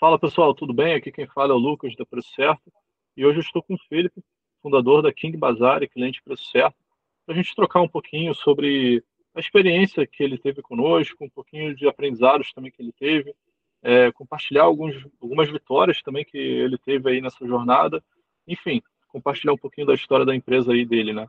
[0.00, 0.94] Fala pessoal, tudo bem?
[0.94, 2.72] Aqui quem fala é o Lucas da Preço Certo
[3.16, 4.22] e hoje eu estou com o Felipe,
[4.62, 6.76] fundador da King Bazar e cliente Preço Certo,
[7.26, 9.02] para a gente trocar um pouquinho sobre
[9.34, 13.34] a experiência que ele teve conosco, um pouquinho de aprendizados também que ele teve,
[13.82, 18.00] é, compartilhar alguns, algumas vitórias também que ele teve aí nessa jornada,
[18.46, 21.26] enfim, compartilhar um pouquinho da história da empresa aí dele, né?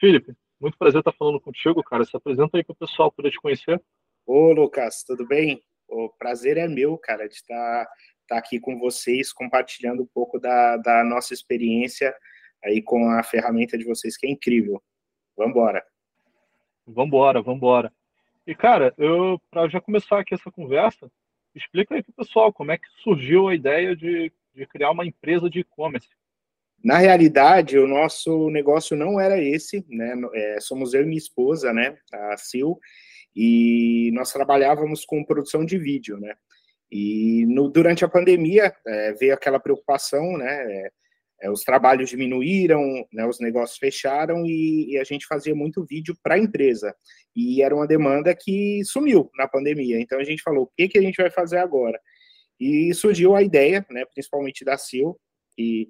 [0.00, 2.06] Felipe, muito prazer estar falando contigo, cara.
[2.06, 3.78] Se apresenta aí para o pessoal poder te conhecer.
[4.24, 5.62] Ô, Lucas, tudo bem?
[5.88, 7.88] O prazer é meu, cara, de estar,
[8.22, 12.14] estar aqui com vocês, compartilhando um pouco da, da nossa experiência
[12.62, 14.82] aí com a ferramenta de vocês, que é incrível.
[15.36, 15.84] Vamos embora.
[16.86, 17.92] Vambora, vambora.
[18.46, 21.10] E, cara, eu, para já começar aqui essa conversa,
[21.54, 25.06] explica aí para o pessoal como é que surgiu a ideia de, de criar uma
[25.06, 26.08] empresa de e-commerce.
[26.82, 30.14] Na realidade, o nosso negócio não era esse, né?
[30.32, 31.98] É, somos eu e minha esposa, né?
[32.12, 32.78] A Sil,
[33.40, 36.34] e nós trabalhávamos com produção de vídeo, né?
[36.90, 40.64] E no, durante a pandemia é, veio aquela preocupação, né?
[40.64, 40.90] É,
[41.42, 42.82] é, os trabalhos diminuíram,
[43.12, 46.92] né, os negócios fecharam e, e a gente fazia muito vídeo para a empresa.
[47.36, 50.00] E era uma demanda que sumiu na pandemia.
[50.00, 52.00] Então a gente falou: o que, que a gente vai fazer agora?
[52.58, 55.14] E surgiu a ideia, né, principalmente da Sil,
[55.54, 55.86] que,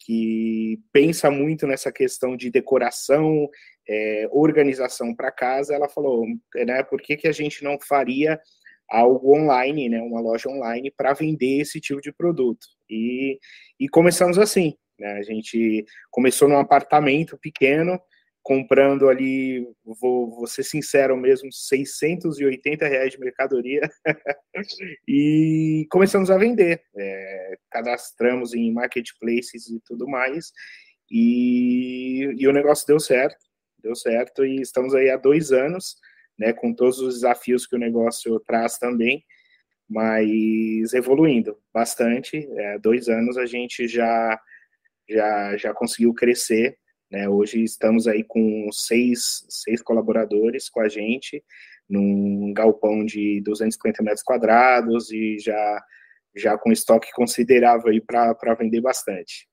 [0.00, 3.48] que pensa muito nessa questão de decoração,
[3.90, 5.74] é, organização para casa.
[5.74, 6.24] Ela falou:
[6.54, 8.40] né, por que, que a gente não faria
[8.88, 12.66] algo online, né, uma loja online para vender esse tipo de produto?
[12.88, 13.38] E,
[13.78, 14.76] e começamos assim.
[14.98, 15.12] Né?
[15.14, 18.00] A gente começou num apartamento pequeno,
[18.42, 23.82] comprando ali, vou, vou ser sincero mesmo, 680 reais de mercadoria
[25.06, 26.82] e começamos a vender.
[26.96, 30.52] É, cadastramos em marketplaces e tudo mais
[31.10, 33.36] e, e o negócio deu certo,
[33.82, 35.96] deu certo e estamos aí há dois anos,
[36.38, 39.24] né, com todos os desafios que o negócio traz também,
[39.88, 42.48] mas evoluindo bastante.
[42.56, 44.40] É, dois anos a gente já
[45.10, 46.78] já, já conseguiu crescer.
[47.10, 47.28] Né?
[47.28, 51.42] Hoje estamos aí com seis, seis colaboradores com a gente,
[51.88, 55.84] num galpão de 250 metros quadrados e já,
[56.36, 59.48] já com estoque considerável aí para vender bastante.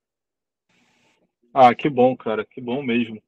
[1.53, 3.21] Ah, que bom, cara, que bom mesmo.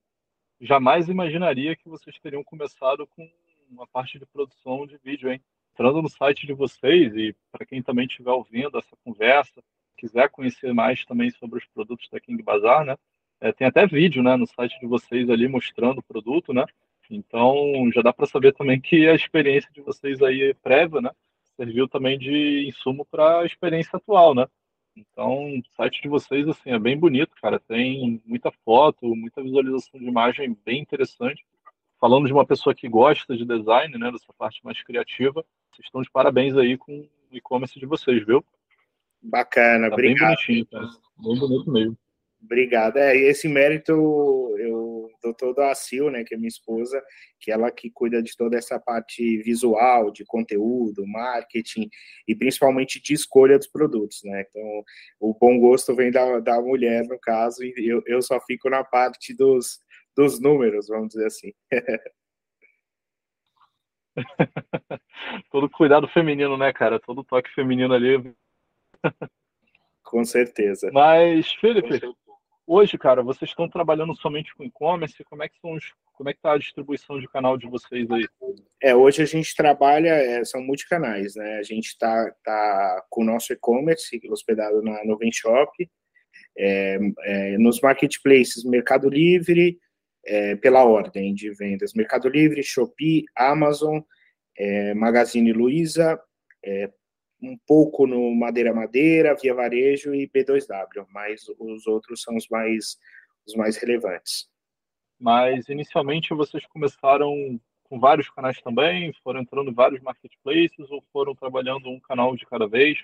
[0.62, 3.30] Jamais imaginaria que vocês teriam começado com
[3.70, 5.42] uma parte de produção de vídeo, hein?
[5.74, 9.64] Entrando no site de vocês e para quem também estiver ouvindo essa conversa,
[9.98, 12.98] quiser conhecer mais também sobre os produtos da King Bazar, né?
[13.40, 16.66] É, tem até vídeo, né, no site de vocês ali mostrando o produto, né?
[17.10, 21.12] Então já dá para saber também que a experiência de vocês aí é prévia, né?
[21.56, 24.46] Serviu também de insumo para a experiência atual, né?
[25.00, 27.60] Então, o site de vocês assim é bem bonito, cara.
[27.60, 31.46] Tem muita foto, muita visualização de imagem bem interessante.
[32.00, 36.02] Falando de uma pessoa que gosta de design, né, dessa parte mais criativa, vocês estão
[36.02, 38.44] de parabéns aí com o e-commerce de vocês, viu?
[39.22, 40.20] Bacana, tá obrigado.
[40.20, 40.90] Bem bonitinho, cara.
[41.18, 41.98] Bem bonito mesmo.
[42.42, 42.98] Obrigado.
[42.98, 43.92] É, esse mérito
[44.58, 47.04] eu dou todo a Sil, né, que é minha esposa,
[47.40, 51.90] que ela que cuida de toda essa parte visual, de conteúdo, marketing
[52.28, 54.46] e principalmente de escolha dos produtos, né?
[54.48, 54.84] Então,
[55.20, 58.84] o bom gosto vem da, da mulher, no caso, e eu, eu só fico na
[58.84, 59.80] parte dos,
[60.16, 61.54] dos números, vamos dizer assim.
[65.52, 67.00] todo cuidado feminino, né, cara?
[67.00, 68.34] Todo toque feminino ali
[70.10, 70.90] com certeza.
[70.92, 72.02] Mas, Felipe,
[72.70, 75.24] hoje, cara, vocês estão trabalhando somente com e-commerce?
[75.24, 78.10] Como é que são os, como é que tá a distribuição de canal de vocês
[78.12, 78.28] aí?
[78.82, 81.58] É, hoje a gente trabalha, é, são multicanais, né?
[81.58, 85.90] A gente está tá com o nosso e-commerce hospedado na Noven Shop,
[86.58, 89.80] é, é, nos marketplaces Mercado Livre,
[90.26, 94.00] é, pela ordem de vendas, Mercado Livre, Shopee, Amazon,
[94.58, 96.22] é, Magazine Luiza,
[96.64, 96.92] é,
[97.42, 102.98] um pouco no Madeira Madeira, Via Varejo e B2W, mas os outros são os mais,
[103.48, 104.50] os mais relevantes.
[105.20, 109.14] Mas inicialmente vocês começaram com vários canais também?
[109.24, 112.98] Foram entrando em vários marketplaces ou foram trabalhando um canal de cada vez?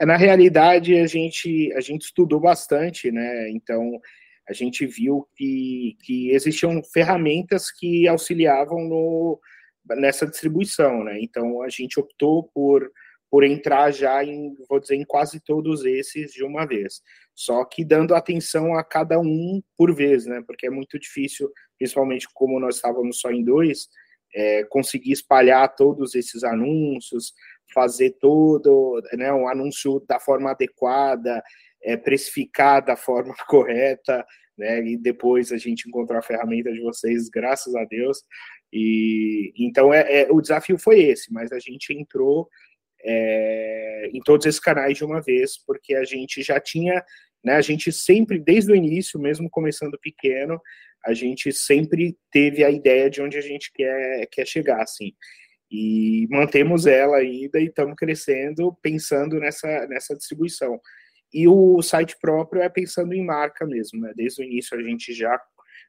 [0.00, 3.50] É, na realidade, a gente, a gente estudou bastante, né?
[3.50, 4.00] Então,
[4.48, 9.40] a gente viu que, que existiam ferramentas que auxiliavam no,
[9.96, 11.20] nessa distribuição, né?
[11.20, 12.90] Então, a gente optou por
[13.32, 17.00] por entrar já em, vou dizer, em quase todos esses de uma vez.
[17.34, 20.42] Só que dando atenção a cada um por vez, né?
[20.46, 23.88] Porque é muito difícil, principalmente como nós estávamos só em dois,
[24.34, 27.32] é, conseguir espalhar todos esses anúncios,
[27.72, 31.42] fazer todo, né, um anúncio da forma adequada,
[31.82, 34.26] é, precificar da forma correta,
[34.58, 34.84] né?
[34.84, 38.22] E depois a gente encontrou a ferramenta de vocês, graças a Deus.
[38.70, 42.46] E então é, é o desafio foi esse, mas a gente entrou
[43.04, 47.04] é, em todos esses canais de uma vez, porque a gente já tinha,
[47.44, 50.60] né, a gente sempre, desde o início, mesmo começando pequeno,
[51.04, 55.12] a gente sempre teve a ideia de onde a gente quer, quer chegar, assim.
[55.70, 60.78] E mantemos ela ainda e estamos crescendo pensando nessa, nessa distribuição.
[61.32, 64.12] E o site próprio é pensando em marca mesmo, né?
[64.14, 65.40] Desde o início a gente já,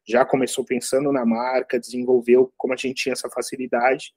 [0.08, 4.14] já começou pensando na marca, desenvolveu, como a gente tinha essa facilidade,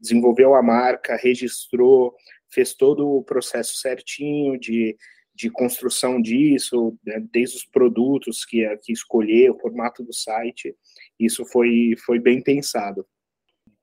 [0.00, 2.14] desenvolveu a marca, registrou,
[2.50, 4.96] fez todo o processo certinho de,
[5.34, 7.24] de construção disso, né?
[7.32, 10.74] desde os produtos que, que escolher, o formato do site,
[11.18, 13.06] isso foi, foi bem pensado.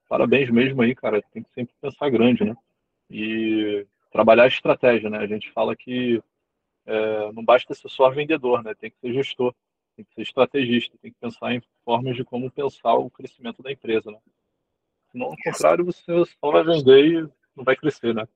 [0.08, 2.54] Parabéns mesmo aí, cara, tem que sempre pensar grande, né?
[3.10, 5.18] E trabalhar a estratégia, né?
[5.18, 6.22] A gente fala que
[6.86, 8.72] é, não basta ser só vendedor, né?
[8.74, 9.54] Tem que ser gestor,
[9.96, 13.72] tem que ser estrategista, tem que pensar em formas de como pensar o crescimento da
[13.72, 14.18] empresa, né?
[15.10, 17.20] Senão, ao contrário, você só vai vender e
[17.56, 18.28] não vai crescer, né?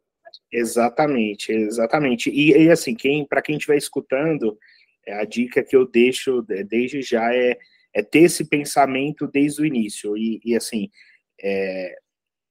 [0.53, 2.31] Exatamente, exatamente.
[2.31, 4.59] E, e assim, quem para quem estiver escutando,
[5.07, 7.57] é, a dica que eu deixo desde já é,
[7.95, 10.17] é ter esse pensamento desde o início.
[10.17, 10.91] E, e assim,
[11.41, 11.95] é,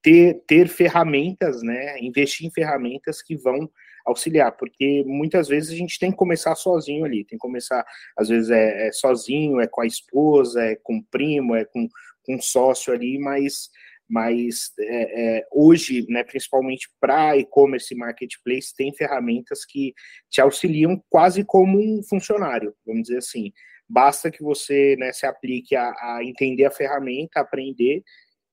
[0.01, 1.99] ter, ter ferramentas, né?
[1.99, 3.69] Investir em ferramentas que vão
[4.05, 7.85] auxiliar, porque muitas vezes a gente tem que começar sozinho ali, tem que começar,
[8.17, 11.87] às vezes é, é sozinho, é com a esposa, é com o primo, é com,
[12.23, 13.69] com um sócio ali, mas,
[14.09, 19.93] mas é, é, hoje, né, principalmente para e-commerce e marketplace, tem ferramentas que
[20.29, 23.51] te auxiliam quase como um funcionário, vamos dizer assim.
[23.87, 28.03] Basta que você né, se aplique a, a entender a ferramenta, aprender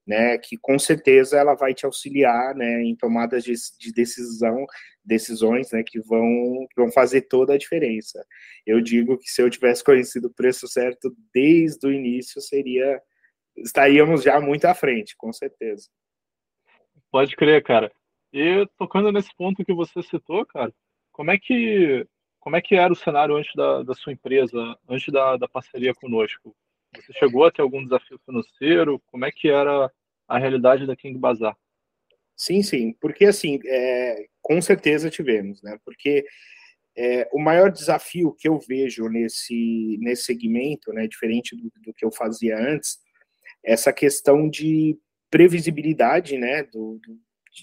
[0.06, 4.64] né, que com certeza ela vai te auxiliar, né, em tomadas de, de decisão,
[5.04, 8.24] decisões, né, que vão, que vão fazer toda a diferença.
[8.64, 13.00] Eu digo que se eu tivesse conhecido o preço certo desde o início, seria,
[13.58, 15.88] estaríamos já muito à frente, com certeza.
[17.10, 17.90] Pode crer, cara.
[18.32, 20.72] E tocando nesse ponto que você citou, cara,
[21.12, 22.06] como é que
[22.40, 24.56] como é que era o cenário antes da, da sua empresa,
[24.88, 26.54] antes da, da parceria conosco?
[26.94, 29.02] Você chegou a ter algum desafio financeiro?
[29.06, 29.90] Como é que era
[30.28, 31.56] a realidade da King Bazar?
[32.36, 35.78] Sim, sim, porque assim, é, com certeza tivemos, né?
[35.84, 36.24] Porque
[36.96, 42.04] é, o maior desafio que eu vejo nesse, nesse segmento, né, diferente do, do que
[42.04, 42.98] eu fazia antes,
[43.66, 44.96] essa questão de
[45.30, 47.00] previsibilidade, né, do,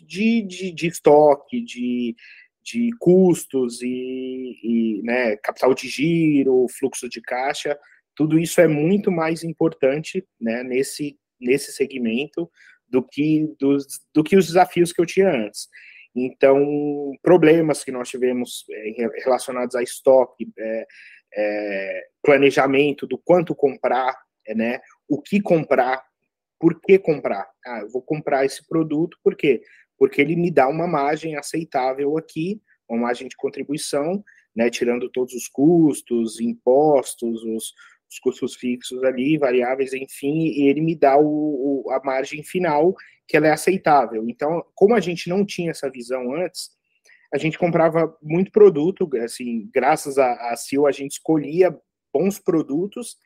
[0.06, 2.16] de, de, de, estoque, de,
[2.62, 7.80] de custos e, e né, capital de giro, fluxo de caixa,
[8.16, 12.50] tudo isso é muito mais importante né, nesse, nesse segmento
[12.88, 15.68] do que, dos, do que os desafios que eu tinha antes.
[16.16, 20.86] Então, problemas que nós tivemos é, relacionados a estoque, é,
[21.36, 24.16] é, planejamento do quanto comprar,
[24.56, 26.04] né, o que comprar,
[26.60, 27.48] por que comprar.
[27.66, 29.62] Ah, eu vou comprar esse produto, por quê?
[29.98, 34.24] Porque ele me dá uma margem aceitável aqui, uma margem de contribuição,
[34.56, 37.74] né, tirando todos os custos, impostos, os,
[38.10, 42.96] os custos fixos ali, variáveis, enfim, e ele me dá o, o, a margem final
[43.28, 44.28] que ela é aceitável.
[44.28, 46.72] Então, como a gente não tinha essa visão antes,
[47.34, 51.76] a gente comprava muito produto, assim, graças a, a CIO a gente escolhia
[52.14, 53.18] bons produtos,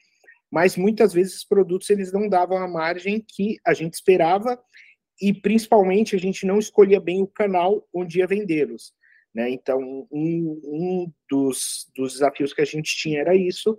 [0.51, 4.59] mas muitas vezes esses produtos eles não davam a margem que a gente esperava
[5.21, 8.93] e principalmente a gente não escolhia bem o canal onde ia vendê-los.
[9.33, 9.49] Né?
[9.49, 13.77] Então, um, um dos, dos desafios que a gente tinha era isso,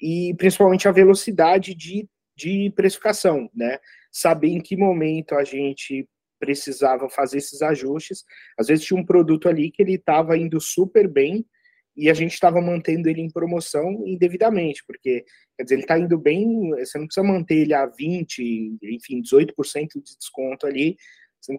[0.00, 3.78] e principalmente a velocidade de, de precificação, né?
[4.12, 8.24] Saber em que momento a gente precisava fazer esses ajustes.
[8.56, 11.44] Às vezes tinha um produto ali que ele estava indo super bem
[11.98, 15.24] e a gente estava mantendo ele em promoção indevidamente, porque
[15.56, 19.88] quer dizer, ele está indo bem, você não precisa manter ele a 20, enfim, 18%
[19.96, 20.96] de desconto ali,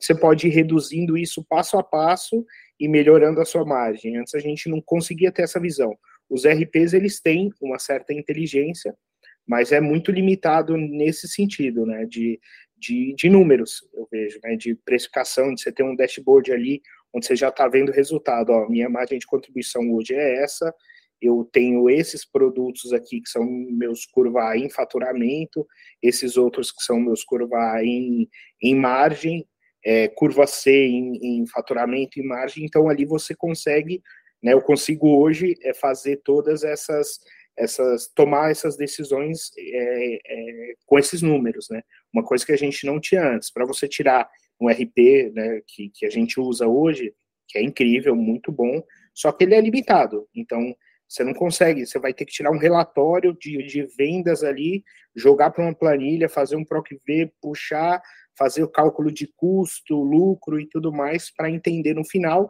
[0.02, 2.46] você pode ir reduzindo isso passo a passo
[2.80, 4.16] e melhorando a sua margem.
[4.16, 5.98] Antes a gente não conseguia ter essa visão.
[6.30, 8.96] Os RPs eles têm uma certa inteligência,
[9.46, 12.06] mas é muito limitado nesse sentido, né?
[12.06, 12.40] De,
[12.78, 14.56] de, de números, eu vejo, né?
[14.56, 16.82] De precificação, de você ter um dashboard ali
[17.14, 18.52] onde você já está vendo o resultado.
[18.52, 20.74] Ó, minha margem de contribuição hoje é essa,
[21.22, 25.68] eu tenho esses produtos aqui que são meus curva A em faturamento,
[26.02, 28.30] esses outros que são meus curva A em,
[28.62, 29.46] em margem,
[29.84, 34.02] é, curva C em, em faturamento e margem, então ali você consegue
[34.42, 34.54] né?
[34.54, 37.20] Eu consigo hoje é, fazer todas essas,
[37.58, 41.82] essas, tomar essas decisões é, é, com esses números, né?
[42.14, 43.52] Uma coisa que a gente não tinha antes.
[43.52, 47.14] Para você tirar um RP, né, que, que a gente usa hoje,
[47.48, 50.28] que é incrível, muito bom, só que ele é limitado.
[50.36, 50.76] Então,
[51.08, 54.84] você não consegue, você vai ter que tirar um relatório de, de vendas ali,
[55.16, 58.02] jogar para uma planilha, fazer um PROC-V, puxar,
[58.38, 62.48] fazer o cálculo de custo, lucro e tudo mais, para entender no final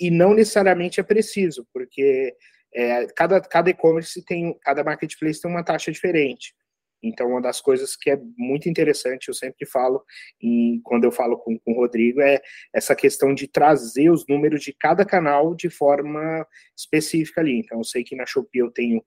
[0.00, 2.34] e não necessariamente é preciso, porque
[2.74, 6.54] é, cada, cada e-commerce tem, cada marketplace tem uma taxa diferente.
[7.02, 10.02] Então, uma das coisas que é muito interessante, eu sempre falo,
[10.42, 12.40] e quando eu falo com, com o Rodrigo, é
[12.74, 17.60] essa questão de trazer os números de cada canal de forma específica ali.
[17.60, 19.02] Então, eu sei que na Shopee eu tenho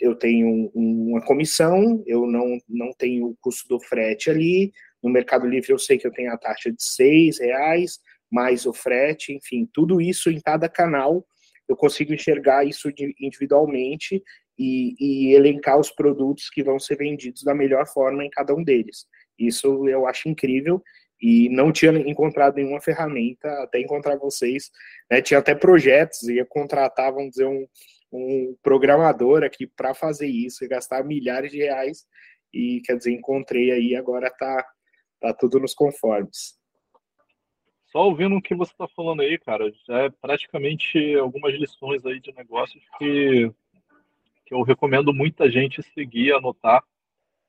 [0.00, 4.72] eu tenho uma comissão, eu não, não tenho o custo do frete ali.
[5.00, 8.72] No Mercado Livre eu sei que eu tenho a taxa de seis reais, mais o
[8.72, 11.24] frete, enfim, tudo isso em cada canal
[11.68, 14.22] eu consigo enxergar isso individualmente
[14.58, 18.62] e, e, elencar os produtos que vão ser vendidos da melhor forma em cada um
[18.62, 19.06] deles.
[19.38, 20.82] Isso eu acho incrível
[21.20, 24.70] e não tinha encontrado nenhuma ferramenta até encontrar vocês.
[25.10, 25.22] Né?
[25.22, 27.66] Tinha até projetos, ia contratar, vamos dizer, um,
[28.12, 32.06] um programador aqui para fazer isso e gastar milhares de reais.
[32.52, 34.64] E quer dizer, encontrei aí, agora tá,
[35.20, 36.56] tá tudo nos conformes.
[37.86, 42.32] Só ouvindo o que você está falando aí, cara, é praticamente algumas lições aí de
[42.34, 43.50] negócios que
[44.44, 46.82] que eu recomendo muita gente seguir, anotar.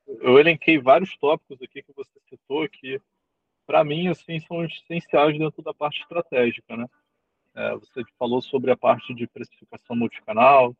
[0.06, 3.00] Eu elenquei vários tópicos aqui que você citou que,
[3.66, 6.86] para mim, assim, são essenciais dentro da parte estratégica, né?
[7.54, 10.76] É, você falou sobre a parte de precificação multicanal,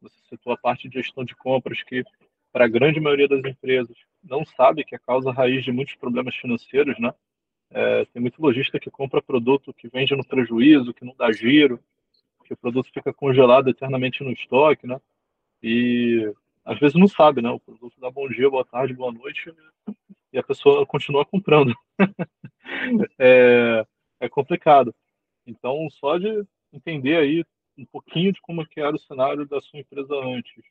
[0.00, 2.04] você citou a parte de gestão de compras que,
[2.52, 5.94] para a grande maioria das empresas, não sabe que é a causa raiz de muitos
[5.94, 7.12] problemas financeiros, né?
[7.70, 11.82] É, tem muito lojista que compra produto que vende no prejuízo, que não dá giro,
[12.44, 15.00] que o produto fica congelado eternamente no estoque, né?
[15.62, 16.32] E
[16.64, 17.50] às vezes não sabe, né?
[17.50, 19.52] O produto dá bom dia, boa tarde, boa noite
[20.32, 21.74] e a pessoa continua comprando.
[23.18, 23.84] é,
[24.20, 24.94] é complicado.
[25.46, 27.44] Então, só de entender aí
[27.76, 30.64] um pouquinho de como é que era o cenário da sua empresa antes.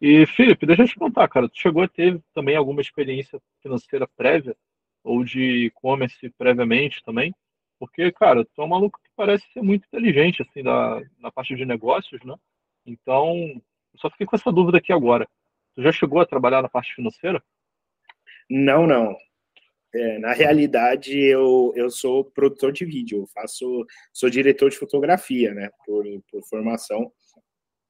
[0.00, 4.06] E, Felipe, deixa eu te contar, cara, tu chegou a ter também alguma experiência financeira
[4.06, 4.56] prévia
[5.04, 7.32] ou de e-commerce previamente também?
[7.78, 11.54] Porque, cara, tu é um maluco que parece ser muito inteligente, assim, da, na parte
[11.54, 12.34] de negócios, né?
[12.84, 13.60] Então,
[13.96, 15.28] só fiquei com essa dúvida aqui agora.
[15.74, 17.42] Tu já chegou a trabalhar na parte financeira?
[18.48, 19.16] Não, não.
[19.94, 25.52] É, na realidade, eu, eu sou produtor de vídeo, eu faço, sou diretor de fotografia,
[25.52, 27.12] né, por, por formação.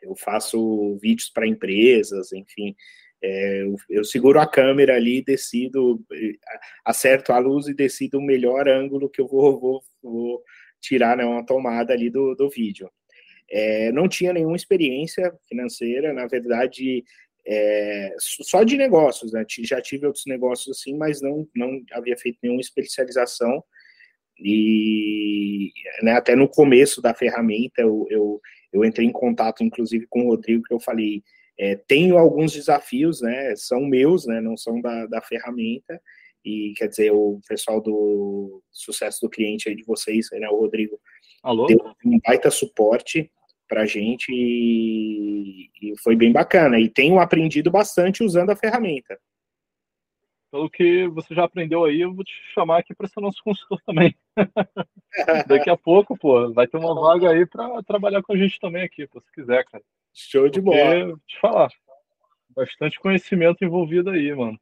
[0.01, 2.75] Eu faço vídeos para empresas, enfim.
[3.23, 6.05] É, eu, eu, seguro a câmera ali, decido,
[6.85, 10.43] acerto a luz e decido o melhor ângulo que eu vou, vou, vou
[10.81, 12.91] tirar né, uma tomada ali do, do vídeo.
[13.53, 17.05] É, não tinha nenhuma experiência financeira, na verdade,
[17.47, 19.45] é, só de negócios, né?
[19.61, 23.63] Já tive outros negócios assim, mas não, não havia feito nenhuma especialização.
[24.39, 25.71] E
[26.03, 28.41] né, até no começo da ferramenta, eu, eu,
[28.73, 31.23] eu, entrei em contato, inclusive, com o Rodrigo, que eu falei:
[31.59, 33.55] é, tenho alguns desafios, né?
[33.55, 34.41] São meus, né?
[34.41, 36.01] Não são da, da ferramenta.
[36.43, 40.99] E quer dizer, o pessoal do sucesso do cliente aí de vocês, né, o Rodrigo,
[41.41, 41.67] Alô?
[41.67, 43.31] deu um baita suporte
[43.73, 46.79] para a gente e, e, foi bem bacana.
[46.79, 49.19] E tenho aprendido bastante usando a ferramenta.
[50.51, 53.81] Pelo que você já aprendeu aí, eu vou te chamar aqui para ser nosso consultor
[53.87, 54.15] também.
[55.49, 58.83] Daqui a pouco, pô, vai ter uma vaga aí para trabalhar com a gente também
[58.83, 59.83] aqui, se quiser, cara.
[60.13, 61.19] Show de Porque, bola.
[61.27, 61.71] te falar,
[62.55, 64.61] bastante conhecimento envolvido aí, mano.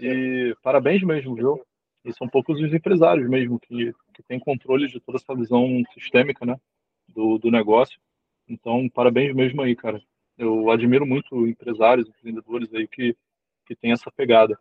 [0.00, 1.60] E parabéns mesmo, viu?
[2.04, 6.46] E são poucos os empresários mesmo que, que têm controle de toda essa visão sistêmica,
[6.46, 6.56] né,
[7.08, 7.98] do, do negócio.
[8.48, 10.02] Então, parabéns mesmo aí, cara.
[10.36, 13.16] Eu admiro muito empresários, empreendedores aí que,
[13.66, 14.58] que têm essa pegada.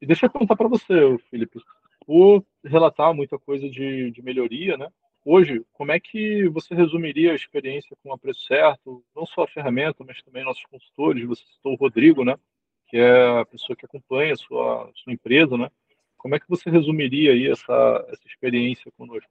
[0.00, 1.60] E deixa eu perguntar para você, Felipe,
[2.04, 4.88] por relatar muita coisa de, de melhoria, né?
[5.24, 9.04] Hoje, como é que você resumiria a experiência com a Preço Certo?
[9.14, 11.24] Não só a ferramenta, mas também nossos consultores.
[11.24, 12.36] Você citou o Rodrigo, né?
[12.88, 15.70] Que é a pessoa que acompanha a sua, sua empresa, né?
[16.18, 19.30] Como é que você resumiria aí essa, essa experiência conosco?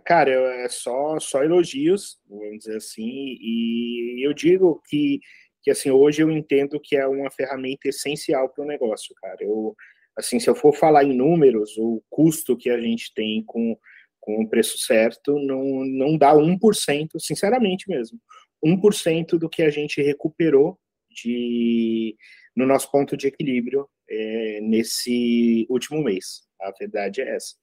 [0.00, 0.30] Cara,
[0.64, 5.20] é só, só elogios, vamos dizer assim, e eu digo que,
[5.62, 9.36] que assim, hoje eu entendo que é uma ferramenta essencial para o negócio, cara.
[9.40, 9.76] Eu,
[10.16, 13.78] assim, se eu for falar em números, o custo que a gente tem com,
[14.20, 18.18] com o preço certo não, não dá 1%, sinceramente mesmo,
[18.64, 20.78] 1% do que a gente recuperou
[21.10, 22.16] de,
[22.56, 26.42] no nosso ponto de equilíbrio é, nesse último mês.
[26.60, 27.54] A verdade é essa.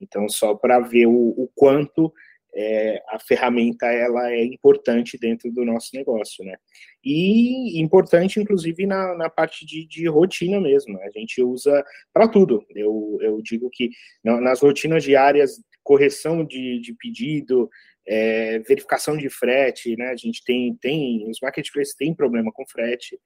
[0.00, 2.12] Então, só para ver o, o quanto
[2.54, 6.56] é, a ferramenta ela é importante dentro do nosso negócio, né?
[7.04, 10.98] E importante, inclusive, na, na parte de, de rotina mesmo.
[11.02, 12.64] A gente usa para tudo.
[12.74, 13.90] Eu, eu digo que
[14.24, 17.68] nas rotinas diárias, correção de, de pedido,
[18.06, 20.08] é, verificação de frete, né?
[20.08, 23.18] A gente tem, tem os marketplaces têm problema com frete.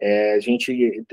[0.00, 1.04] É, a gente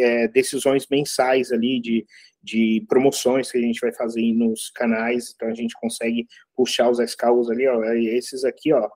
[0.00, 2.04] é, decisões mensais ali de,
[2.42, 6.98] de promoções que a gente vai fazer nos canais, então a gente consegue puxar os
[6.98, 8.88] escalos ali, ó, esses aqui, ó,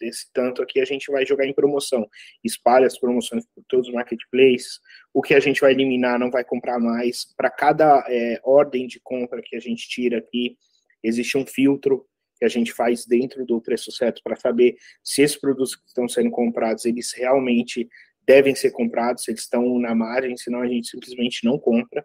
[0.00, 2.06] esse tanto aqui a gente vai jogar em promoção,
[2.44, 4.78] espalha as promoções por todos os marketplaces,
[5.14, 9.00] o que a gente vai eliminar não vai comprar mais, para cada é, ordem de
[9.00, 10.56] compra que a gente tira aqui,
[11.02, 12.06] existe um filtro
[12.38, 16.08] que a gente faz dentro do preço certo para saber se esses produtos que estão
[16.08, 17.88] sendo comprados, eles realmente
[18.30, 22.04] devem ser comprados, se eles estão na margem, senão a gente simplesmente não compra.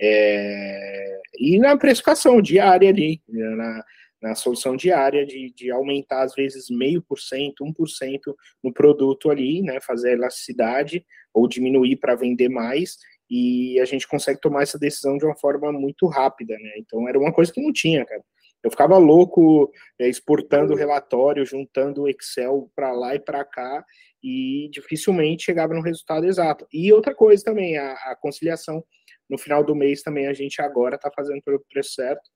[0.00, 3.84] É, e na precificação diária ali, na,
[4.22, 8.72] na solução diária de, de aumentar às vezes meio por cento, um por cento no
[8.72, 11.04] produto ali, né, fazer elasticidade
[11.34, 12.96] ou diminuir para vender mais
[13.30, 16.72] e a gente consegue tomar essa decisão de uma forma muito rápida, né?
[16.76, 18.22] Então era uma coisa que não tinha, cara.
[18.62, 23.84] Eu ficava louco é, exportando relatório, juntando Excel para lá e para cá
[24.22, 26.66] e dificilmente chegava no resultado exato.
[26.72, 28.84] E outra coisa também, a, a conciliação
[29.28, 32.30] no final do mês também a gente agora está fazendo pelo preço certo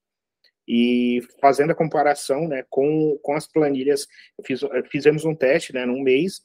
[0.66, 4.06] e fazendo a comparação né, com, com as planilhas.
[4.44, 6.40] Fiz, fizemos um teste né, num mês,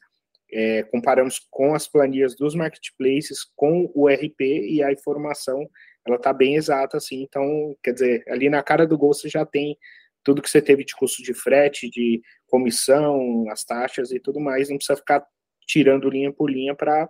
[0.52, 5.68] é, comparamos com as planilhas dos marketplaces com o RP e a informação
[6.06, 7.22] ela está bem exata, assim.
[7.22, 9.78] Então, quer dizer, ali na cara do gol você já tem
[10.24, 14.70] tudo que você teve de custo de frete, de comissão, as taxas e tudo mais,
[14.70, 15.26] não precisa ficar
[15.66, 17.10] tirando linha por linha para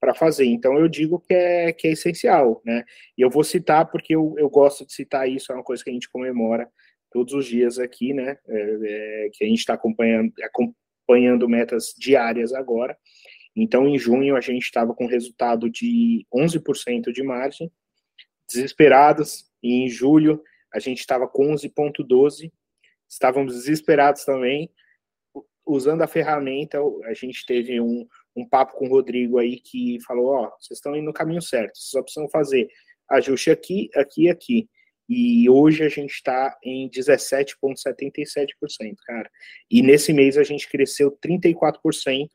[0.00, 0.46] para fazer.
[0.46, 2.84] Então eu digo que é, que é essencial, né?
[3.18, 5.90] E eu vou citar porque eu, eu gosto de citar isso, é uma coisa que
[5.90, 6.66] a gente comemora
[7.10, 8.38] todos os dias aqui, né?
[8.48, 12.96] É, é, que a gente está acompanhando, acompanhando metas diárias agora.
[13.54, 17.70] Então em junho a gente estava com resultado de 11% de margem,
[18.48, 22.50] desesperados, e em julho a gente estava com 11,12,
[23.10, 24.70] estávamos desesperados também.
[25.66, 30.28] Usando a ferramenta, a gente teve um, um papo com o Rodrigo aí que falou:
[30.28, 32.68] Ó, oh, vocês estão indo no caminho certo, vocês só precisam fazer
[33.10, 34.68] ajuste aqui, aqui e aqui.
[35.08, 39.28] E hoje a gente está em 17,77%, cara.
[39.68, 42.28] E nesse mês a gente cresceu 34%,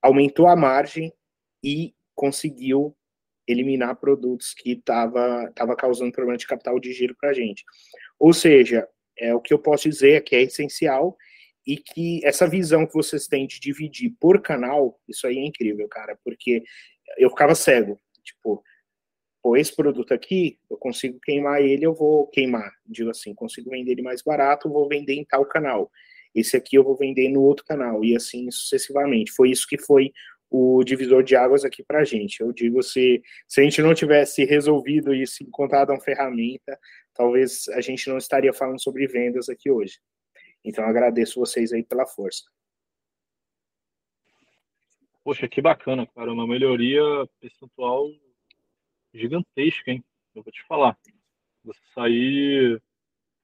[0.00, 1.12] aumentou a margem
[1.62, 2.96] e conseguiu
[3.46, 7.64] eliminar produtos que estava tava causando problema de capital de giro para a gente.
[8.18, 8.88] Ou seja,
[9.20, 11.16] é o que eu posso dizer é que é essencial
[11.66, 15.86] e que essa visão que vocês têm de dividir por canal, isso aí é incrível,
[15.88, 16.62] cara, porque
[17.18, 18.62] eu ficava cego, tipo,
[19.42, 23.92] pô, esse produto aqui, eu consigo queimar ele, eu vou queimar, digo assim, consigo vender
[23.92, 25.90] ele mais barato, vou vender em tal canal.
[26.34, 29.32] Esse aqui eu vou vender no outro canal, e assim sucessivamente.
[29.32, 30.12] Foi isso que foi
[30.50, 32.40] o divisor de águas aqui para a gente.
[32.40, 36.78] Eu digo, se, se a gente não tivesse resolvido isso, encontrado uma ferramenta,
[37.20, 40.00] talvez a gente não estaria falando sobre vendas aqui hoje.
[40.64, 42.44] Então, agradeço vocês aí pela força.
[45.22, 46.32] Poxa, que bacana, cara.
[46.32, 47.02] Uma melhoria
[47.38, 48.08] percentual
[49.12, 50.02] gigantesca, hein?
[50.34, 50.96] Eu vou te falar.
[51.62, 52.82] Você sair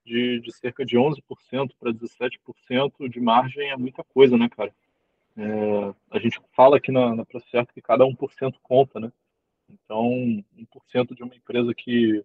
[0.07, 1.21] de, de cerca de 11%
[1.79, 4.75] para 17% de margem é muita coisa, né, cara?
[5.37, 9.13] É, a gente fala aqui na, na Procerto que cada 1% conta, né?
[9.69, 10.03] Então,
[10.57, 12.25] 1% de uma empresa que,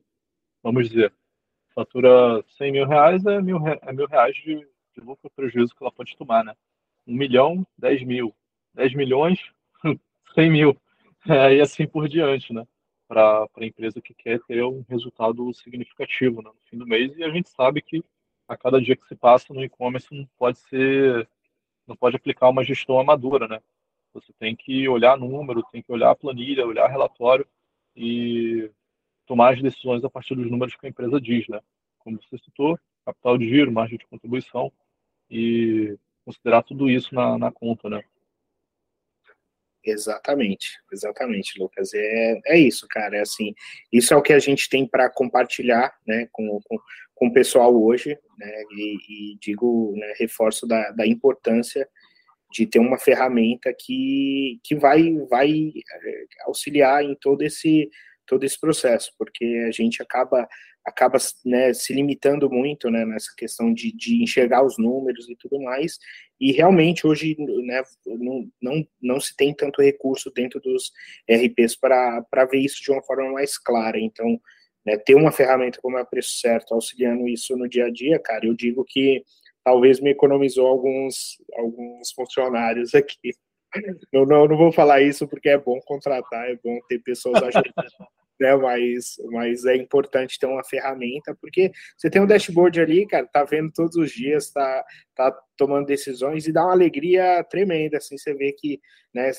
[0.64, 1.14] vamos dizer,
[1.74, 5.84] fatura 100 mil reais é mil, é mil reais de, de lucro ou prejuízo que
[5.84, 6.56] ela pode tomar, né?
[7.08, 8.34] 1 milhão, 10 mil.
[8.74, 9.40] 10 milhões,
[10.36, 10.78] 100 mil.
[11.28, 12.66] É, e assim por diante, né?
[13.08, 16.50] Para a empresa que quer ter um resultado significativo né?
[16.50, 17.16] no fim do mês.
[17.18, 18.04] E a gente sabe que
[18.48, 21.28] a cada dia que se passa no e-commerce não pode ser
[21.88, 23.60] não pode aplicar uma gestão amadora, né?
[24.14, 27.46] Você tem que olhar número, tem que olhar planilha, olhar relatório
[27.96, 28.70] e
[29.32, 31.62] tomar as decisões a partir dos números que a empresa diz, né?
[32.00, 34.70] Como você citou, capital de giro, margem de contribuição
[35.30, 38.04] e considerar tudo isso na, na conta, né?
[39.86, 41.94] Exatamente, exatamente, Lucas.
[41.94, 43.16] É, é isso, cara.
[43.16, 43.56] É assim,
[43.90, 46.78] isso é o que a gente tem para compartilhar, né, com, com,
[47.16, 48.98] com, o pessoal hoje, né, e,
[49.34, 51.88] e digo, né, reforço da, da importância
[52.52, 57.90] de ter uma ferramenta que, que vai, vai é, auxiliar em todo esse,
[58.32, 60.48] todo esse processo, porque a gente acaba
[60.84, 65.62] acaba né, se limitando muito né, nessa questão de, de enxergar os números e tudo
[65.62, 66.00] mais,
[66.40, 70.92] e realmente hoje né, não, não, não se tem tanto recurso dentro dos
[71.30, 74.40] RPs para ver isso de uma forma mais clara, então
[74.84, 78.18] né, ter uma ferramenta como é o preço certo, auxiliando isso no dia a dia,
[78.18, 79.24] cara, eu digo que
[79.64, 83.36] talvez me economizou alguns, alguns funcionários aqui.
[84.12, 87.74] Não, não, não vou falar isso porque é bom contratar, é bom ter pessoas ajudando
[88.42, 88.56] né?
[88.56, 93.44] Mas, mas é importante ter uma ferramenta, porque você tem um dashboard ali, cara, tá
[93.44, 94.84] vendo todos os dias, tá,
[95.16, 98.82] tá tomando decisões e dá uma alegria tremenda, assim, você vê que,
[99.14, 99.32] né,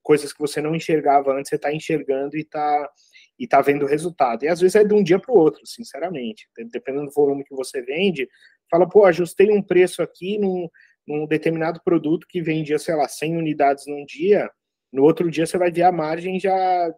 [0.00, 2.88] coisas que você não enxergava antes, você tá enxergando e tá,
[3.36, 4.44] e tá vendo o resultado.
[4.44, 6.48] E às vezes é de um dia para o outro, sinceramente.
[6.70, 8.28] Dependendo do volume que você vende,
[8.70, 10.68] fala, pô, ajustei um preço aqui num,
[11.06, 14.50] num determinado produto que vendia, sei lá, 100 unidades num dia,
[14.92, 16.90] no outro dia você vai ver a margem já,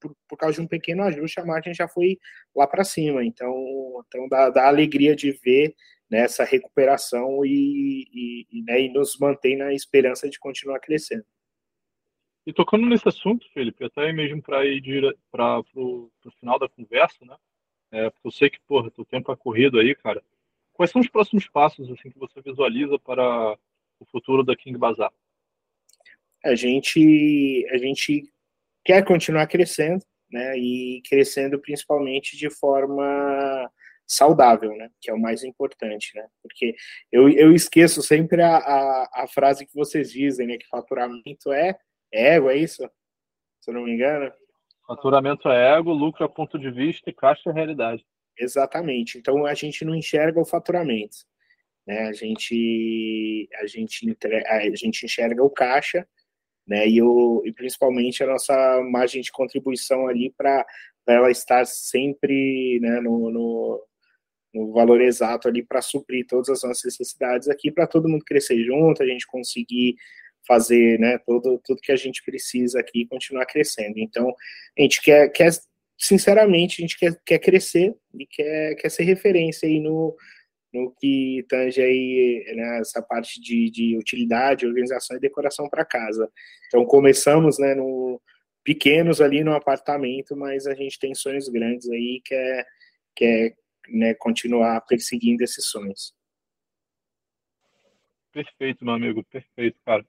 [0.00, 2.18] por, por causa de um pequeno ajuste, a margem já foi
[2.54, 3.24] lá para cima.
[3.24, 3.52] Então,
[4.06, 5.74] então dá, dá alegria de ver
[6.10, 11.24] né, essa recuperação e, e, né, e nos mantém na esperança de continuar crescendo.
[12.46, 14.82] E tocando nesse assunto, Felipe, até mesmo para ir
[15.30, 17.36] para o final da conversa, né?
[17.90, 20.22] É, porque eu sei que, porra, teu tempo é corrido aí, cara.
[20.74, 23.56] Quais são os próximos passos assim que você visualiza para
[24.00, 25.12] o futuro da King Bazar?
[26.44, 28.30] A gente, a gente
[28.84, 30.58] quer continuar crescendo, né?
[30.58, 33.70] E crescendo principalmente de forma
[34.06, 34.90] saudável, né?
[35.00, 36.26] Que é o mais importante, né?
[36.42, 36.74] Porque
[37.10, 40.58] eu, eu esqueço sempre a, a, a frase que vocês dizem, né?
[40.58, 41.78] Que faturamento é
[42.12, 42.82] ego, é isso?
[43.60, 44.30] Se eu não me engano.
[44.86, 48.04] Faturamento é ego, lucro é ponto de vista e caixa é realidade.
[48.38, 49.18] Exatamente.
[49.18, 51.18] Então a gente não enxerga o faturamento.
[51.86, 52.08] Né?
[52.08, 54.16] A, gente, a, gente,
[54.46, 56.06] a gente enxerga o caixa
[56.66, 56.88] né?
[56.88, 60.64] e, o, e principalmente a nossa margem de contribuição ali para
[61.06, 63.86] ela estar sempre né, no, no,
[64.54, 68.62] no valor exato ali para suprir todas as nossas necessidades aqui, para todo mundo crescer
[68.64, 69.96] junto, a gente conseguir
[70.46, 73.98] fazer né, todo, tudo que a gente precisa aqui e continuar crescendo.
[73.98, 74.34] Então,
[74.78, 75.50] a gente quer, quer
[75.98, 80.16] sinceramente, a gente quer, quer crescer e quer, quer ser referência aí no,
[80.72, 86.30] no que tange aí né, essa parte de, de utilidade, organização e decoração para casa.
[86.66, 88.20] Então, começamos né, no,
[88.64, 92.66] pequenos ali no apartamento, mas a gente tem sonhos grandes aí, quer,
[93.14, 93.54] quer
[93.88, 96.14] né, continuar perseguindo esses sonhos.
[98.32, 100.04] Perfeito, meu amigo, perfeito, cara.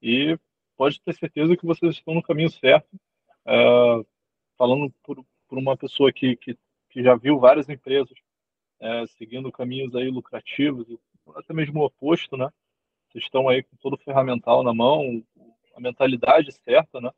[0.00, 0.38] E
[0.76, 2.88] pode ter certeza que vocês estão no caminho certo.
[3.46, 4.06] Uh,
[4.60, 6.54] falando por, por uma pessoa que, que,
[6.90, 8.12] que, já viu várias empresas
[8.78, 10.86] uh, seguindo caminhos aí lucrativos,
[11.34, 12.50] até mesmo o oposto, né?
[13.08, 15.24] Vocês estão aí com todo o ferramental na mão,
[15.74, 17.10] a mentalidade certa, né?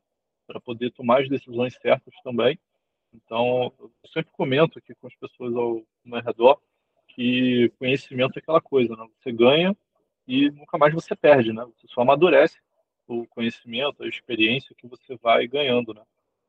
[0.46, 2.57] Para poder tomar as decisões certas também.
[3.12, 6.61] Então, eu sempre comento aqui com as pessoas ao meu redor
[7.09, 9.05] que conhecimento é aquela coisa, né?
[9.18, 9.76] Você ganha
[10.28, 11.64] e nunca mais você perde, né?
[11.64, 12.61] Você só amadurece
[13.09, 16.02] o conhecimento, a experiência que você vai ganhando, né?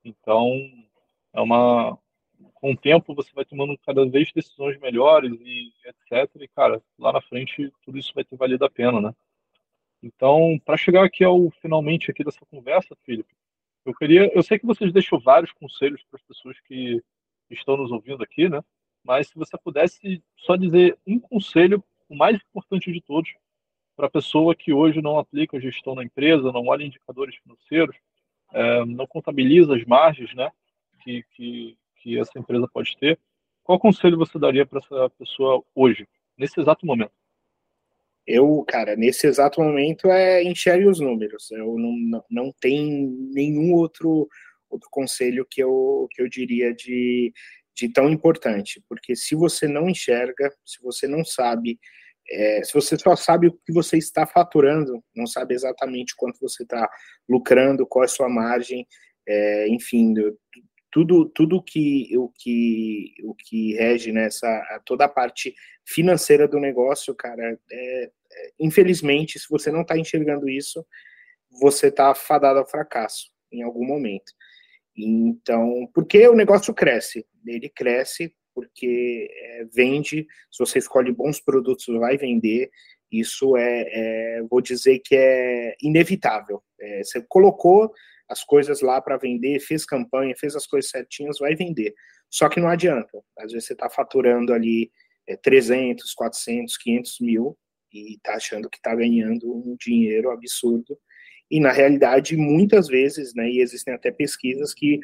[0.04, 0.52] Então,
[1.34, 1.98] é uma
[2.56, 6.30] com o tempo você vai tomando cada vez decisões melhores e etc.
[6.42, 9.16] E cara, lá na frente tudo isso vai ter valido a pena, né?
[10.02, 13.34] Então, para chegar aqui ao finalmente aqui dessa conversa, Felipe,
[13.86, 17.02] eu queria, eu sei que vocês deixam vários conselhos para as pessoas que
[17.50, 18.62] estão nos ouvindo aqui, né?
[19.04, 23.34] Mas se você pudesse só dizer um conselho, o mais importante de todos,
[23.96, 27.96] para a pessoa que hoje não aplica gestão na empresa, não olha indicadores financeiros,
[28.54, 30.50] é, não contabiliza as margens né,
[31.04, 33.20] que, que, que essa empresa pode ter,
[33.63, 37.13] qual conselho você daria para essa pessoa hoje, nesse exato momento?
[38.26, 41.52] Eu, cara, nesse exato momento é enxergue os números.
[41.52, 44.30] Eu não, não, não tem nenhum outro,
[44.70, 47.34] outro conselho que eu, que eu diria de,
[47.76, 51.78] de tão importante, porque se você não enxerga, se você não sabe
[52.29, 56.63] é, se você só sabe o que você está faturando, não sabe exatamente quanto você
[56.63, 56.89] está
[57.29, 58.88] lucrando, qual é a sua margem,
[59.27, 60.13] é, enfim,
[60.91, 65.53] tudo tudo que o que o que rege nessa né, toda a parte
[65.86, 70.86] financeira do negócio, cara, é, é, infelizmente, se você não está enxergando isso,
[71.62, 74.31] você está fadado ao fracasso em algum momento.
[74.95, 81.86] Então, porque o negócio cresce, ele cresce porque é, vende, se você escolhe bons produtos,
[82.00, 82.70] vai vender.
[83.12, 83.86] Isso é,
[84.39, 86.62] é vou dizer que é inevitável.
[86.80, 87.92] É, você colocou
[88.30, 91.94] as coisas lá para vender, fez campanha, fez as coisas certinhas, vai vender.
[92.30, 93.22] Só que não adianta.
[93.38, 94.92] Às vezes você está faturando ali
[95.28, 97.58] é, 300, 400, 500 mil
[97.94, 100.98] e está achando que está ganhando um dinheiro absurdo
[101.49, 104.99] e na realidade muitas vezes, né, e existem até pesquisas que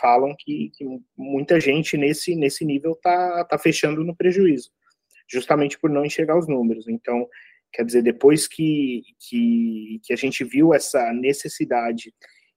[0.00, 0.84] falam que, que
[1.16, 4.70] muita gente nesse, nesse nível tá, tá fechando no prejuízo,
[5.28, 6.88] justamente por não enxergar os números.
[6.88, 7.28] Então,
[7.72, 12.12] quer dizer, depois que, que, que a gente viu essa necessidade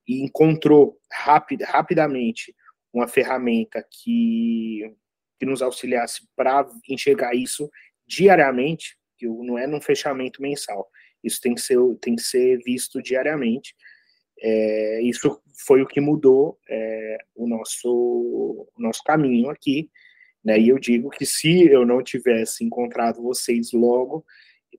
[0.07, 2.55] e encontrou rapid, rapidamente
[2.93, 4.91] uma ferramenta que,
[5.39, 7.69] que nos auxiliasse para enxergar isso
[8.05, 10.89] diariamente, que não é num fechamento mensal,
[11.23, 13.75] isso tem que ser, tem que ser visto diariamente.
[14.41, 17.89] é, isso foi o que mudou é, o nosso,
[18.75, 19.89] o nosso caminho aqui.
[20.43, 20.59] Né?
[20.59, 24.25] E eu digo que se eu não tivesse encontrado vocês logo,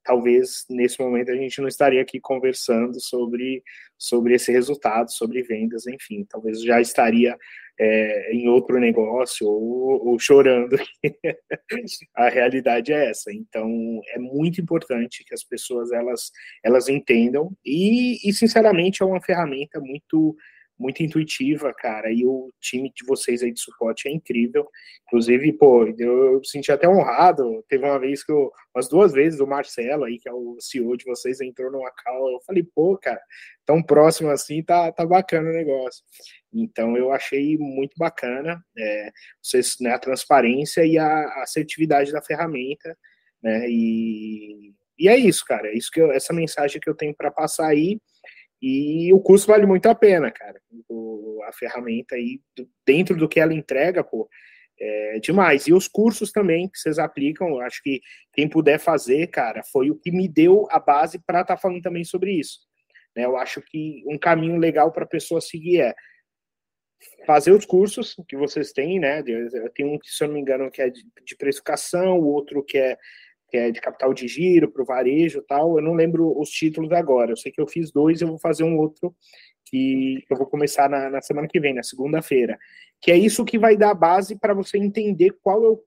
[0.05, 3.62] talvez nesse momento a gente não estaria aqui conversando sobre,
[3.99, 7.37] sobre esse resultado, sobre vendas, enfim, talvez já estaria
[7.79, 10.77] é, em outro negócio ou, ou chorando.
[12.15, 13.33] a realidade é essa.
[13.33, 16.31] Então é muito importante que as pessoas elas,
[16.65, 20.37] elas entendam e, e sinceramente é uma ferramenta muito
[20.79, 24.69] muito intuitiva, cara, e o time de vocês aí de suporte é incrível.
[25.07, 27.65] Inclusive, pô, eu, senti até honrado.
[27.69, 30.97] Teve uma vez que eu, umas duas vezes, o Marcelo aí, que é o CEO
[30.97, 32.33] de vocês, entrou numa call.
[32.33, 33.21] Eu falei, pô, cara,
[33.65, 36.03] tão próximo assim, tá, tá bacana o negócio.
[36.53, 39.11] Então, eu achei muito bacana é,
[39.43, 42.97] vocês, né, a transparência e a assertividade da ferramenta,
[43.43, 47.15] né, e, e é isso, cara, é isso que eu, essa mensagem que eu tenho
[47.15, 47.99] para passar aí.
[48.62, 50.61] E o curso vale muito a pena, cara.
[50.88, 52.40] O, a ferramenta aí,
[52.87, 54.29] dentro do que ela entrega, pô,
[54.79, 55.66] é demais.
[55.66, 58.01] E os cursos também que vocês aplicam, eu acho que
[58.33, 61.83] quem puder fazer, cara, foi o que me deu a base para estar tá falando
[61.83, 62.61] também sobre isso.
[63.16, 63.25] Né?
[63.25, 65.94] Eu acho que um caminho legal para a pessoa seguir é
[67.27, 69.22] fazer os cursos que vocês têm, né?
[69.75, 72.64] Tem um que, se eu não me engano, que é de, de precificação, o outro
[72.64, 72.96] que é
[73.53, 75.77] que é de capital de giro para o varejo tal.
[75.77, 77.33] Eu não lembro os títulos agora.
[77.33, 79.15] Eu sei que eu fiz dois, eu vou fazer um outro
[79.67, 82.59] que eu vou começar na, na semana que vem, na segunda-feira.
[82.99, 85.85] Que é isso que vai dar base para você entender qual é o,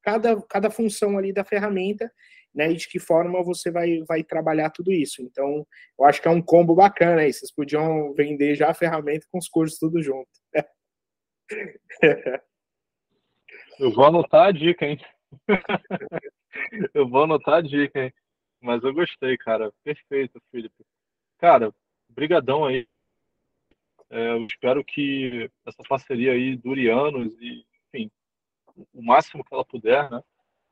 [0.00, 2.08] cada, cada função ali da ferramenta,
[2.54, 2.70] né?
[2.70, 5.20] E de que forma você vai, vai trabalhar tudo isso.
[5.20, 5.66] Então,
[5.98, 7.32] eu acho que é um combo bacana aí.
[7.32, 10.28] Vocês podiam vender já a ferramenta com os cursos tudo junto.
[13.80, 15.00] Eu vou anotar a dica, hein?
[16.94, 18.12] eu vou anotar a dica, hein?
[18.60, 19.72] Mas eu gostei, cara.
[19.84, 20.84] Perfeito, Felipe.
[21.38, 21.72] Cara,
[22.08, 22.86] brigadão aí.
[24.10, 28.10] É, eu espero que essa parceria aí dure anos e, enfim,
[28.94, 30.22] o máximo que ela puder, né?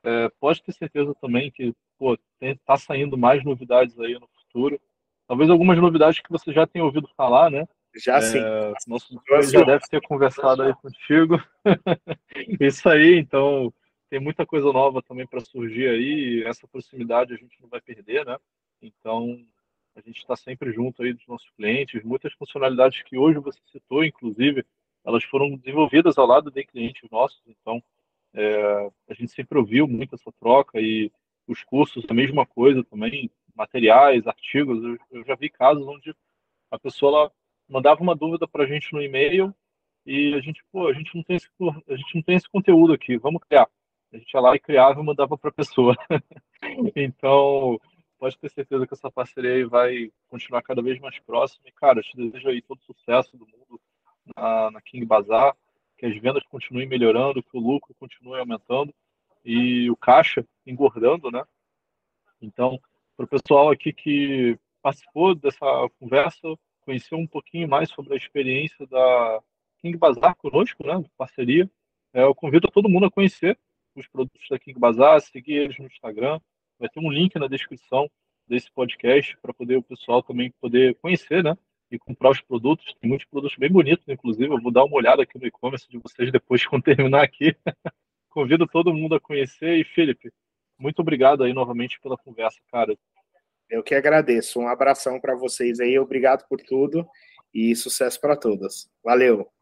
[0.03, 4.79] É, pode ter certeza também que, pô, tem, tá saindo mais novidades aí no futuro.
[5.27, 7.67] Talvez algumas novidades que você já tenha ouvido falar, né?
[7.95, 8.39] Já sim.
[8.39, 11.41] É, nosso já deve ter conversado aí contigo.
[12.61, 13.73] Isso aí, então
[14.09, 18.25] tem muita coisa nova também para surgir aí, essa proximidade a gente não vai perder,
[18.25, 18.37] né?
[18.81, 19.39] Então,
[19.95, 24.03] a gente está sempre junto aí dos nossos clientes, muitas funcionalidades que hoje você citou,
[24.03, 24.65] inclusive,
[25.03, 27.81] elas foram desenvolvidas ao lado de clientes nossos, então
[28.33, 31.11] é, a gente sempre ouviu muito essa troca e
[31.47, 36.13] os cursos, a mesma coisa também, materiais, artigos, eu, eu já vi casos onde
[36.69, 37.31] a pessoa
[37.67, 39.53] mandava uma dúvida para a gente no e-mail
[40.05, 41.49] e a gente, pô, a gente não tem esse,
[41.89, 43.67] a gente não tem esse conteúdo aqui, vamos criar.
[44.13, 45.95] A gente ia lá e criava e mandava para a pessoa.
[46.95, 47.79] então,
[48.17, 51.63] pode ter certeza que essa parceria aí vai continuar cada vez mais próxima.
[51.67, 53.81] E, cara, te desejo aí todo sucesso do mundo
[54.35, 55.55] na, na King Bazar,
[55.97, 58.93] que as vendas continuem melhorando, que o lucro continue aumentando
[59.43, 61.43] e o caixa engordando, né?
[62.41, 62.79] Então,
[63.15, 65.65] para o pessoal aqui que participou dessa
[65.99, 66.47] conversa,
[66.81, 69.41] conheceu um pouquinho mais sobre a experiência da
[69.79, 71.03] King Bazar conosco, né?
[71.17, 71.69] Parceria.
[72.13, 73.57] É, eu convido todo mundo a conhecer
[73.99, 76.39] os produtos da King Bazar, seguir eles no Instagram.
[76.79, 78.09] Vai ter um link na descrição
[78.47, 81.55] desse podcast para poder o pessoal também poder conhecer, né?
[81.91, 82.93] E comprar os produtos.
[82.99, 84.53] Tem muitos produtos bem bonitos, inclusive.
[84.53, 87.55] Eu vou dar uma olhada aqui no e-commerce de vocês depois quando terminar aqui.
[88.29, 89.77] Convido todo mundo a conhecer.
[89.77, 90.31] E, Felipe,
[90.77, 92.95] muito obrigado aí novamente pela conversa, cara.
[93.69, 94.59] Eu que agradeço.
[94.59, 95.97] Um abração para vocês aí.
[95.99, 97.07] Obrigado por tudo
[97.53, 98.89] e sucesso para todas.
[99.03, 99.56] Valeu.